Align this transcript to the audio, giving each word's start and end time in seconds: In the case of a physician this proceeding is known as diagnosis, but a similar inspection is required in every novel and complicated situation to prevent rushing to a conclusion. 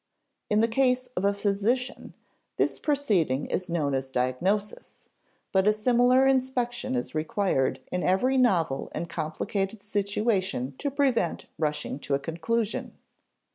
In 0.49 0.61
the 0.61 0.67
case 0.67 1.05
of 1.15 1.23
a 1.23 1.31
physician 1.31 2.15
this 2.55 2.79
proceeding 2.79 3.45
is 3.45 3.69
known 3.69 3.93
as 3.93 4.09
diagnosis, 4.09 5.05
but 5.51 5.67
a 5.67 5.73
similar 5.73 6.25
inspection 6.25 6.95
is 6.95 7.13
required 7.13 7.79
in 7.91 8.01
every 8.01 8.35
novel 8.35 8.89
and 8.95 9.07
complicated 9.07 9.83
situation 9.83 10.73
to 10.79 10.89
prevent 10.89 11.45
rushing 11.59 11.99
to 11.99 12.15
a 12.15 12.19
conclusion. 12.19 12.97